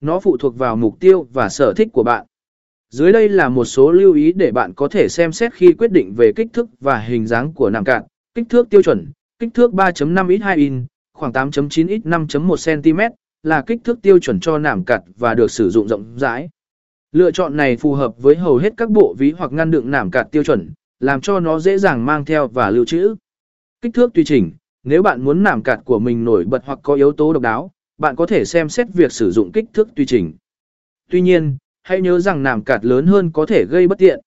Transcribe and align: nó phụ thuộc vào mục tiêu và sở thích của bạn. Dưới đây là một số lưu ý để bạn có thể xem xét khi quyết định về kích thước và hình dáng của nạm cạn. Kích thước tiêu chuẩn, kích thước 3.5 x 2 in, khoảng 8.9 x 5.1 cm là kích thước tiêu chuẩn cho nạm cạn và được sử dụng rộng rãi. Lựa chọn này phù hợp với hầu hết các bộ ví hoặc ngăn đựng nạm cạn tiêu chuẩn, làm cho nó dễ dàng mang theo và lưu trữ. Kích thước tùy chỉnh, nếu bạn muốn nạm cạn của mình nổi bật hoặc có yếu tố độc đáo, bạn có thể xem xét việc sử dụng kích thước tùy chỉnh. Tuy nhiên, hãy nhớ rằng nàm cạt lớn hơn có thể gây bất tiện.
nó 0.00 0.20
phụ 0.20 0.36
thuộc 0.36 0.58
vào 0.58 0.76
mục 0.76 1.00
tiêu 1.00 1.26
và 1.32 1.48
sở 1.48 1.72
thích 1.76 1.88
của 1.92 2.02
bạn. 2.02 2.26
Dưới 2.90 3.12
đây 3.12 3.28
là 3.28 3.48
một 3.48 3.64
số 3.64 3.92
lưu 3.92 4.14
ý 4.14 4.32
để 4.32 4.52
bạn 4.52 4.74
có 4.74 4.88
thể 4.88 5.08
xem 5.08 5.32
xét 5.32 5.54
khi 5.54 5.72
quyết 5.72 5.92
định 5.92 6.14
về 6.16 6.32
kích 6.36 6.52
thước 6.52 6.68
và 6.80 6.98
hình 6.98 7.26
dáng 7.26 7.52
của 7.52 7.70
nạm 7.70 7.84
cạn. 7.84 8.02
Kích 8.34 8.46
thước 8.48 8.70
tiêu 8.70 8.82
chuẩn, 8.82 9.12
kích 9.38 9.54
thước 9.54 9.72
3.5 9.72 10.38
x 10.38 10.42
2 10.42 10.56
in, 10.56 10.84
khoảng 11.14 11.32
8.9 11.32 11.68
x 11.68 12.06
5.1 12.06 12.82
cm 12.82 13.00
là 13.42 13.62
kích 13.66 13.80
thước 13.84 14.02
tiêu 14.02 14.18
chuẩn 14.18 14.40
cho 14.40 14.58
nạm 14.58 14.84
cạn 14.84 15.00
và 15.18 15.34
được 15.34 15.50
sử 15.50 15.70
dụng 15.70 15.88
rộng 15.88 16.18
rãi. 16.18 16.48
Lựa 17.12 17.30
chọn 17.30 17.56
này 17.56 17.76
phù 17.76 17.94
hợp 17.94 18.14
với 18.18 18.36
hầu 18.36 18.56
hết 18.56 18.72
các 18.76 18.90
bộ 18.90 19.14
ví 19.18 19.30
hoặc 19.30 19.52
ngăn 19.52 19.70
đựng 19.70 19.90
nạm 19.90 20.10
cạn 20.10 20.26
tiêu 20.30 20.44
chuẩn, 20.44 20.72
làm 21.00 21.20
cho 21.20 21.40
nó 21.40 21.58
dễ 21.58 21.78
dàng 21.78 22.06
mang 22.06 22.24
theo 22.24 22.48
và 22.48 22.70
lưu 22.70 22.84
trữ. 22.84 23.14
Kích 23.80 23.94
thước 23.94 24.14
tùy 24.14 24.24
chỉnh, 24.24 24.52
nếu 24.84 25.02
bạn 25.02 25.24
muốn 25.24 25.42
nạm 25.42 25.62
cạn 25.62 25.82
của 25.84 25.98
mình 25.98 26.24
nổi 26.24 26.44
bật 26.44 26.62
hoặc 26.64 26.78
có 26.82 26.94
yếu 26.94 27.12
tố 27.12 27.32
độc 27.32 27.42
đáo, 27.42 27.70
bạn 27.98 28.16
có 28.16 28.26
thể 28.26 28.44
xem 28.44 28.68
xét 28.68 28.86
việc 28.94 29.12
sử 29.12 29.30
dụng 29.30 29.52
kích 29.52 29.64
thước 29.72 29.88
tùy 29.96 30.06
chỉnh. 30.06 30.32
Tuy 31.10 31.20
nhiên, 31.20 31.56
hãy 31.82 32.00
nhớ 32.00 32.20
rằng 32.20 32.42
nàm 32.42 32.64
cạt 32.64 32.84
lớn 32.84 33.06
hơn 33.06 33.32
có 33.32 33.46
thể 33.46 33.64
gây 33.70 33.88
bất 33.88 33.98
tiện. 33.98 34.20